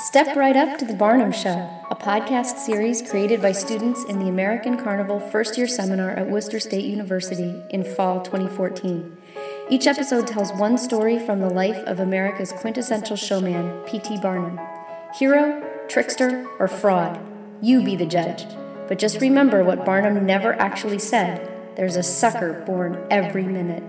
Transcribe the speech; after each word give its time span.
Step 0.00 0.34
right 0.34 0.56
up 0.56 0.78
to 0.78 0.86
The 0.86 0.94
Barnum 0.94 1.30
Show, 1.30 1.68
a 1.90 1.94
podcast 1.94 2.56
series 2.56 3.02
created 3.02 3.42
by 3.42 3.52
students 3.52 4.02
in 4.04 4.18
the 4.18 4.28
American 4.28 4.82
Carnival 4.82 5.20
first 5.20 5.58
year 5.58 5.68
seminar 5.68 6.12
at 6.12 6.30
Worcester 6.30 6.58
State 6.58 6.86
University 6.86 7.62
in 7.68 7.84
fall 7.84 8.22
2014. 8.22 9.14
Each 9.68 9.86
episode 9.86 10.26
tells 10.26 10.54
one 10.54 10.78
story 10.78 11.18
from 11.18 11.40
the 11.40 11.50
life 11.50 11.76
of 11.86 12.00
America's 12.00 12.50
quintessential 12.50 13.14
showman, 13.14 13.78
P.T. 13.84 14.16
Barnum. 14.22 14.58
Hero, 15.18 15.62
trickster, 15.86 16.48
or 16.58 16.66
fraud? 16.66 17.20
You 17.60 17.84
be 17.84 17.94
the 17.94 18.06
judge. 18.06 18.46
But 18.88 18.98
just 18.98 19.20
remember 19.20 19.62
what 19.62 19.84
Barnum 19.84 20.24
never 20.24 20.54
actually 20.54 20.98
said 20.98 21.46
there's 21.76 21.96
a 21.96 22.02
sucker 22.02 22.64
born 22.64 23.06
every 23.10 23.44
minute. 23.44 23.84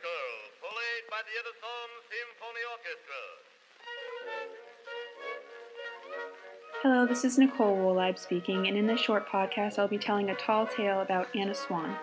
Girl, 0.00 0.34
played 0.60 1.04
by 1.10 1.20
the 1.26 1.34
Edison 1.36 1.88
Symphony 2.08 2.64
Orchestra. 2.72 3.22
Hello, 6.82 7.06
this 7.06 7.24
is 7.24 7.36
Nicole 7.36 7.76
Woolib 7.76 8.18
speaking, 8.18 8.68
and 8.68 8.78
in 8.78 8.86
this 8.86 9.00
short 9.00 9.28
podcast, 9.28 9.78
I'll 9.78 9.88
be 9.88 9.98
telling 9.98 10.30
a 10.30 10.34
tall 10.36 10.66
tale 10.66 11.00
about 11.00 11.28
Anna 11.36 11.54
Swan. 11.54 11.94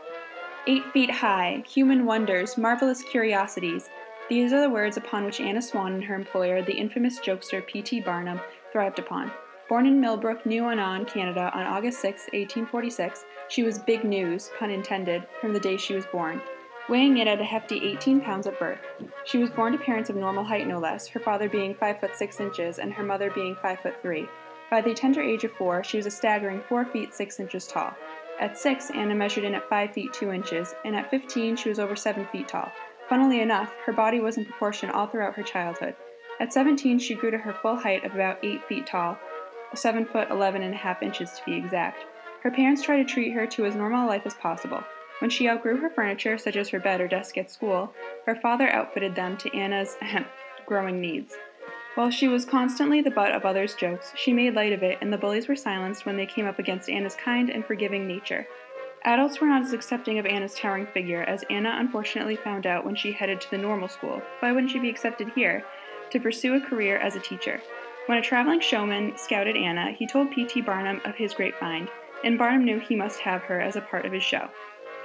Eight 0.67 0.83
feet 0.91 1.09
high, 1.09 1.63
human 1.67 2.05
wonders, 2.05 2.57
marvelous 2.57 3.01
curiosities. 3.01 3.89
These 4.29 4.53
are 4.53 4.61
the 4.61 4.69
words 4.69 4.97
upon 4.97 5.25
which 5.25 5.41
Anna 5.41 5.61
Swan 5.61 5.93
and 5.93 6.03
her 6.03 6.15
employer, 6.15 6.61
the 6.61 6.77
infamous 6.77 7.19
jokester 7.19 7.65
P.T. 7.65 8.01
Barnum, 8.01 8.39
thrived 8.71 8.99
upon. 8.99 9.31
Born 9.67 9.87
in 9.87 9.99
Millbrook, 9.99 10.45
New 10.45 10.65
Annan, 10.65 11.05
Canada, 11.05 11.49
on 11.55 11.65
August 11.65 12.01
6, 12.01 12.21
1846, 12.33 13.25
she 13.47 13.63
was 13.63 13.79
big 13.79 14.03
news, 14.03 14.51
pun 14.59 14.69
intended, 14.69 15.25
from 15.41 15.53
the 15.53 15.59
day 15.59 15.75
she 15.77 15.95
was 15.95 16.05
born, 16.07 16.41
weighing 16.89 17.17
in 17.17 17.27
at 17.27 17.39
a 17.39 17.43
hefty 17.43 17.79
18 17.91 18.21
pounds 18.21 18.47
at 18.47 18.59
birth. 18.59 18.79
She 19.23 19.37
was 19.37 19.51
born 19.51 19.73
to 19.73 19.77
parents 19.77 20.09
of 20.09 20.15
normal 20.15 20.43
height, 20.43 20.67
no 20.67 20.79
less, 20.79 21.07
her 21.07 21.19
father 21.19 21.47
being 21.47 21.75
5 21.75 21.99
foot 21.99 22.15
6 22.15 22.39
inches 22.39 22.79
and 22.79 22.91
her 22.93 23.03
mother 23.03 23.29
being 23.29 23.55
5 23.61 23.79
foot 23.79 24.01
3. 24.01 24.27
By 24.71 24.81
the 24.81 24.93
tender 24.93 25.21
age 25.21 25.43
of 25.43 25.51
four, 25.53 25.83
she 25.83 25.97
was 25.97 26.05
a 26.05 26.11
staggering 26.11 26.61
4 26.67 26.85
feet 26.85 27.13
6 27.13 27.39
inches 27.39 27.67
tall. 27.67 27.93
At 28.39 28.57
6, 28.57 28.91
Anna 28.91 29.15
measured 29.15 29.43
in 29.43 29.55
at 29.55 29.69
5 29.69 29.93
feet 29.93 30.13
2 30.13 30.31
inches, 30.31 30.73
and 30.85 30.95
at 30.95 31.09
15, 31.11 31.55
she 31.55 31.69
was 31.69 31.79
over 31.79 31.95
7 31.95 32.25
feet 32.31 32.47
tall. 32.47 32.71
Funnily 33.07 33.41
enough, 33.41 33.73
her 33.85 33.93
body 33.93 34.19
was 34.19 34.37
in 34.37 34.45
proportion 34.45 34.89
all 34.89 35.07
throughout 35.07 35.35
her 35.35 35.43
childhood. 35.43 35.95
At 36.39 36.53
17, 36.53 36.99
she 36.99 37.15
grew 37.15 37.31
to 37.31 37.37
her 37.37 37.53
full 37.53 37.75
height 37.75 38.03
of 38.03 38.13
about 38.13 38.37
8 38.43 38.63
feet 38.65 38.87
tall, 38.87 39.17
7 39.73 40.05
foot 40.05 40.29
11 40.29 40.61
and 40.61 40.73
a 40.73 40.77
half 40.77 41.03
inches 41.03 41.31
to 41.33 41.45
be 41.45 41.55
exact. 41.55 42.05
Her 42.41 42.51
parents 42.51 42.81
tried 42.81 42.97
to 42.97 43.03
treat 43.03 43.33
her 43.33 43.45
to 43.47 43.65
as 43.65 43.75
normal 43.75 44.05
a 44.05 44.07
life 44.07 44.25
as 44.25 44.35
possible. 44.35 44.83
When 45.19 45.29
she 45.29 45.49
outgrew 45.49 45.77
her 45.77 45.89
furniture, 45.89 46.37
such 46.37 46.55
as 46.55 46.69
her 46.69 46.79
bed 46.79 47.01
or 47.01 47.07
desk 47.07 47.37
at 47.37 47.51
school, 47.51 47.93
her 48.25 48.35
father 48.35 48.69
outfitted 48.69 49.15
them 49.15 49.37
to 49.37 49.55
Anna's 49.55 49.97
ahem, 50.01 50.25
growing 50.65 51.01
needs. 51.01 51.35
While 51.95 52.09
she 52.09 52.29
was 52.29 52.45
constantly 52.45 53.01
the 53.01 53.11
butt 53.11 53.33
of 53.33 53.45
others' 53.45 53.75
jokes, 53.75 54.13
she 54.15 54.31
made 54.31 54.55
light 54.55 54.71
of 54.71 54.83
it, 54.83 54.97
and 55.01 55.11
the 55.11 55.17
bullies 55.17 55.49
were 55.49 55.55
silenced 55.55 56.05
when 56.05 56.15
they 56.15 56.25
came 56.25 56.45
up 56.45 56.57
against 56.57 56.89
Anna's 56.89 57.15
kind 57.15 57.49
and 57.49 57.65
forgiving 57.65 58.07
nature. 58.07 58.47
Adults 59.03 59.41
were 59.41 59.47
not 59.47 59.63
as 59.63 59.73
accepting 59.73 60.19
of 60.19 60.25
Anna's 60.25 60.55
towering 60.55 60.87
figure, 60.87 61.23
as 61.23 61.43
Anna 61.49 61.75
unfortunately 61.77 62.37
found 62.37 62.65
out 62.65 62.85
when 62.85 62.95
she 62.95 63.11
headed 63.11 63.41
to 63.41 63.51
the 63.51 63.57
normal 63.57 63.89
school. 63.89 64.21
Why 64.39 64.53
wouldn't 64.53 64.71
she 64.71 64.79
be 64.79 64.89
accepted 64.89 65.29
here? 65.35 65.65
To 66.11 66.19
pursue 66.19 66.55
a 66.55 66.61
career 66.61 66.97
as 66.97 67.15
a 67.15 67.19
teacher. 67.19 67.59
When 68.05 68.17
a 68.17 68.21
traveling 68.21 68.61
showman 68.61 69.17
scouted 69.17 69.57
Anna, 69.57 69.91
he 69.91 70.07
told 70.07 70.31
P.T. 70.31 70.61
Barnum 70.61 71.01
of 71.05 71.15
his 71.15 71.33
great 71.33 71.55
find, 71.55 71.89
and 72.23 72.37
Barnum 72.37 72.63
knew 72.63 72.79
he 72.79 72.95
must 72.95 73.19
have 73.19 73.41
her 73.43 73.59
as 73.59 73.75
a 73.75 73.81
part 73.81 74.05
of 74.05 74.13
his 74.13 74.23
show. 74.23 74.49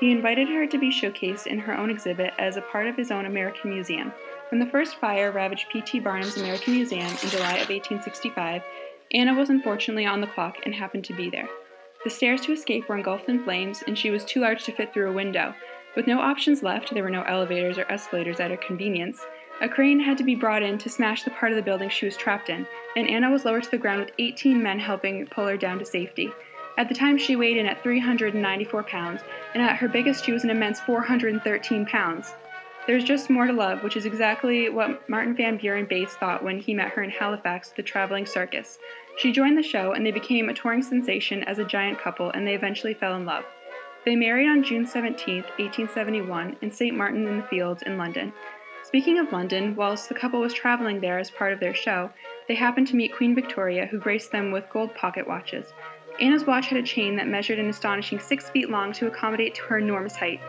He 0.00 0.10
invited 0.10 0.48
her 0.48 0.66
to 0.66 0.78
be 0.78 0.90
showcased 0.90 1.46
in 1.46 1.58
her 1.60 1.76
own 1.76 1.88
exhibit 1.88 2.34
as 2.38 2.56
a 2.56 2.62
part 2.62 2.88
of 2.88 2.96
his 2.96 3.10
own 3.10 3.26
American 3.26 3.70
Museum. 3.70 4.12
When 4.50 4.58
the 4.58 4.66
first 4.66 4.96
fire 4.96 5.30
ravaged 5.30 5.68
P.T. 5.70 6.00
Barnum's 6.00 6.36
American 6.36 6.74
Museum 6.74 7.06
in 7.06 7.28
July 7.30 7.54
of 7.54 7.68
1865, 7.68 8.62
Anna 9.12 9.34
was 9.34 9.50
unfortunately 9.50 10.06
on 10.06 10.20
the 10.20 10.26
clock 10.26 10.56
and 10.64 10.74
happened 10.74 11.04
to 11.04 11.14
be 11.14 11.30
there. 11.30 11.48
The 12.02 12.10
stairs 12.10 12.42
to 12.42 12.52
escape 12.52 12.88
were 12.88 12.96
engulfed 12.96 13.28
in 13.28 13.44
flames, 13.44 13.82
and 13.86 13.96
she 13.96 14.10
was 14.10 14.24
too 14.24 14.40
large 14.40 14.64
to 14.64 14.72
fit 14.72 14.92
through 14.92 15.10
a 15.10 15.14
window. 15.14 15.54
With 15.96 16.06
no 16.06 16.20
options 16.20 16.62
left, 16.62 16.92
there 16.92 17.02
were 17.02 17.10
no 17.10 17.22
elevators 17.22 17.78
or 17.78 17.90
escalators 17.90 18.40
at 18.40 18.50
her 18.50 18.56
convenience. 18.56 19.24
A 19.60 19.68
crane 19.68 20.00
had 20.00 20.18
to 20.18 20.24
be 20.24 20.34
brought 20.34 20.64
in 20.64 20.76
to 20.78 20.90
smash 20.90 21.22
the 21.22 21.30
part 21.30 21.52
of 21.52 21.56
the 21.56 21.62
building 21.62 21.88
she 21.88 22.04
was 22.04 22.16
trapped 22.16 22.50
in, 22.50 22.66
and 22.96 23.08
Anna 23.08 23.30
was 23.30 23.44
lowered 23.44 23.62
to 23.62 23.70
the 23.70 23.78
ground 23.78 24.00
with 24.00 24.12
18 24.18 24.60
men 24.60 24.80
helping 24.80 25.24
pull 25.26 25.46
her 25.46 25.56
down 25.56 25.78
to 25.78 25.84
safety. 25.84 26.32
At 26.76 26.88
the 26.88 26.94
time, 26.94 27.18
she 27.18 27.36
weighed 27.36 27.56
in 27.56 27.66
at 27.66 27.82
394 27.82 28.82
pounds, 28.82 29.22
and 29.54 29.62
at 29.62 29.76
her 29.76 29.88
biggest, 29.88 30.24
she 30.24 30.32
was 30.32 30.42
an 30.42 30.50
immense 30.50 30.80
413 30.80 31.86
pounds. 31.86 32.34
There's 32.86 33.04
just 33.04 33.30
more 33.30 33.46
to 33.46 33.52
love, 33.52 33.82
which 33.82 33.96
is 33.96 34.04
exactly 34.04 34.68
what 34.68 35.08
Martin 35.08 35.36
Van 35.36 35.56
Buren 35.56 35.86
Bates 35.86 36.14
thought 36.16 36.42
when 36.42 36.58
he 36.58 36.74
met 36.74 36.90
her 36.90 37.02
in 37.02 37.10
Halifax 37.10 37.70
the 37.70 37.82
traveling 37.82 38.26
circus. 38.26 38.78
She 39.16 39.32
joined 39.32 39.56
the 39.56 39.62
show, 39.62 39.92
and 39.92 40.04
they 40.04 40.10
became 40.10 40.48
a 40.48 40.54
touring 40.54 40.82
sensation 40.82 41.44
as 41.44 41.58
a 41.58 41.64
giant 41.64 41.98
couple, 42.00 42.30
and 42.30 42.46
they 42.46 42.54
eventually 42.54 42.92
fell 42.92 43.14
in 43.14 43.24
love. 43.24 43.44
They 44.04 44.16
married 44.16 44.48
on 44.48 44.64
June 44.64 44.86
17, 44.86 45.36
1871, 45.36 46.56
in 46.60 46.70
St. 46.70 46.94
Martin 46.94 47.26
in 47.26 47.38
the 47.38 47.46
Fields 47.46 47.82
in 47.84 47.96
London. 47.96 48.34
Speaking 48.82 49.18
of 49.18 49.32
London, 49.32 49.74
whilst 49.76 50.10
the 50.10 50.14
couple 50.14 50.40
was 50.40 50.52
traveling 50.52 51.00
there 51.00 51.18
as 51.18 51.30
part 51.30 51.54
of 51.54 51.60
their 51.60 51.72
show, 51.72 52.10
they 52.48 52.54
happened 52.54 52.86
to 52.88 52.96
meet 52.96 53.16
Queen 53.16 53.34
Victoria, 53.34 53.86
who 53.86 53.98
graced 53.98 54.30
them 54.30 54.52
with 54.52 54.68
gold 54.70 54.94
pocket 54.94 55.26
watches. 55.26 55.72
Anna's 56.20 56.46
watch 56.46 56.66
had 56.66 56.78
a 56.78 56.82
chain 56.82 57.16
that 57.16 57.26
measured 57.26 57.58
an 57.58 57.68
astonishing 57.68 58.20
six 58.20 58.48
feet 58.50 58.70
long 58.70 58.92
to 58.92 59.08
accommodate 59.08 59.54
to 59.56 59.62
her 59.62 59.78
enormous 59.78 60.16
height. 60.16 60.40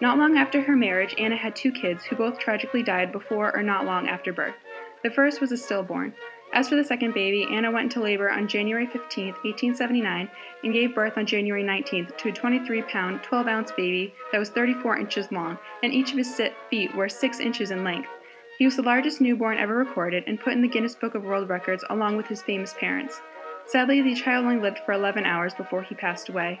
Not 0.00 0.16
long 0.16 0.38
after 0.38 0.62
her 0.62 0.74
marriage, 0.74 1.14
Anna 1.18 1.36
had 1.36 1.54
two 1.54 1.70
kids, 1.70 2.04
who 2.04 2.16
both 2.16 2.38
tragically 2.38 2.82
died 2.82 3.12
before 3.12 3.54
or 3.54 3.62
not 3.62 3.84
long 3.84 4.08
after 4.08 4.32
birth. 4.32 4.54
The 5.02 5.10
first 5.10 5.42
was 5.42 5.52
a 5.52 5.58
stillborn. 5.58 6.14
As 6.54 6.68
for 6.68 6.74
the 6.74 6.84
second 6.84 7.12
baby, 7.12 7.46
Anna 7.52 7.70
went 7.70 7.84
into 7.84 8.00
labor 8.00 8.30
on 8.30 8.48
January 8.48 8.86
15, 8.86 9.26
1879, 9.26 10.30
and 10.64 10.72
gave 10.72 10.94
birth 10.94 11.18
on 11.18 11.26
January 11.26 11.62
19th 11.62 12.16
to 12.16 12.30
a 12.30 12.32
23 12.32 12.82
pound, 12.82 13.22
12 13.22 13.46
ounce 13.46 13.72
baby 13.72 14.14
that 14.32 14.38
was 14.38 14.48
34 14.48 14.98
inches 14.98 15.30
long, 15.30 15.58
and 15.82 15.92
each 15.92 16.12
of 16.12 16.18
his 16.18 16.40
feet 16.70 16.94
were 16.94 17.08
6 17.10 17.40
inches 17.40 17.70
in 17.70 17.84
length. 17.84 18.08
He 18.58 18.64
was 18.64 18.76
the 18.76 18.82
largest 18.82 19.20
newborn 19.20 19.58
ever 19.58 19.76
recorded 19.76 20.24
and 20.26 20.40
put 20.40 20.54
in 20.54 20.62
the 20.62 20.68
Guinness 20.68 20.94
Book 20.94 21.14
of 21.14 21.24
World 21.24 21.48
Records 21.48 21.84
along 21.90 22.16
with 22.16 22.26
his 22.26 22.42
famous 22.42 22.74
parents. 22.74 23.20
Sadly, 23.66 24.02
the 24.02 24.14
child 24.14 24.44
only 24.44 24.60
lived 24.60 24.80
for 24.84 24.92
11 24.92 25.24
hours 25.24 25.54
before 25.54 25.82
he 25.82 25.94
passed 25.94 26.28
away. 26.28 26.60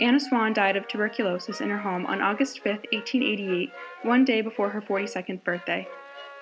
Anna 0.00 0.18
Swan 0.18 0.52
died 0.52 0.76
of 0.76 0.88
tuberculosis 0.88 1.60
in 1.60 1.68
her 1.68 1.78
home 1.78 2.06
on 2.06 2.22
August 2.22 2.60
5, 2.60 2.66
1888, 2.90 3.70
one 4.02 4.24
day 4.24 4.40
before 4.40 4.70
her 4.70 4.80
42nd 4.80 5.44
birthday. 5.44 5.86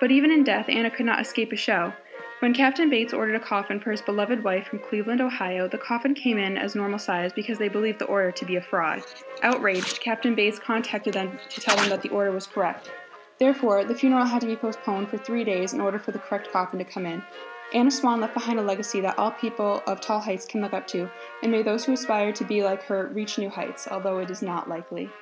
But 0.00 0.12
even 0.12 0.31
in 0.31 0.44
death, 0.44 0.69
Anna 0.69 0.91
could 0.91 1.06
not 1.06 1.20
escape 1.20 1.53
a 1.53 1.56
show. 1.56 1.92
When 2.38 2.54
Captain 2.54 2.88
Bates 2.88 3.12
ordered 3.12 3.34
a 3.34 3.41
coffin 3.41 3.81
for 3.81 3.91
his 3.91 4.00
beloved 4.00 4.44
wife 4.44 4.69
from 4.69 4.78
Cleveland, 4.78 5.20
Ohio, 5.20 5.66
the 5.66 5.76
coffin 5.76 6.14
came 6.14 6.38
in 6.38 6.56
as 6.56 6.76
normal 6.76 7.00
size 7.00 7.32
because 7.32 7.58
they 7.58 7.69
believed 7.69 7.98
the 7.98 8.04
order 8.04 8.31
to 8.31 8.44
be 8.44 8.54
a 8.54 8.62
fraud. 8.62 9.03
Outraged, 9.42 10.00
Captain 10.00 10.37
Bates 10.37 10.60
contacted 10.60 11.14
them 11.14 11.37
to 11.48 11.60
tell 11.60 11.75
them 11.75 11.88
that 11.88 12.03
the 12.03 12.10
order 12.10 12.31
was 12.31 12.47
correct. 12.47 12.92
Therefore, 13.41 13.84
the 13.84 13.94
funeral 13.94 14.25
had 14.25 14.41
to 14.42 14.47
be 14.47 14.54
postponed 14.54 15.08
for 15.08 15.19
three 15.19 15.42
days 15.42 15.72
in 15.72 15.81
order 15.81 15.98
for 15.98 16.12
the 16.12 16.20
correct 16.20 16.53
coffin 16.53 16.78
to 16.78 16.84
come 16.84 17.06
in. 17.06 17.25
Anna 17.70 17.90
Swan 17.90 18.20
left 18.20 18.32
behind 18.32 18.58
a 18.58 18.62
legacy 18.62 19.00
that 19.02 19.18
all 19.18 19.32
people 19.32 19.82
of 19.86 20.00
tall 20.00 20.20
heights 20.20 20.46
can 20.46 20.62
look 20.62 20.72
up 20.72 20.86
to, 20.88 21.10
and 21.42 21.52
may 21.52 21.62
those 21.62 21.84
who 21.84 21.92
aspire 21.92 22.32
to 22.32 22.44
be 22.44 22.62
like 22.62 22.84
her 22.84 23.10
reach 23.14 23.36
new 23.38 23.50
heights, 23.50 23.86
although 23.90 24.18
it 24.18 24.30
is 24.30 24.40
not 24.42 24.68
likely. 24.68 25.14